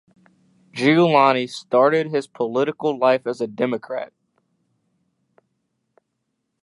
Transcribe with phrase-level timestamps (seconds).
[0.73, 4.11] Giuliani started his political life as a Democrat.